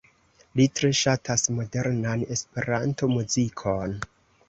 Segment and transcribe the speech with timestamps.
[0.59, 3.99] Li tre ŝatas modernan Esperanto-muzikon.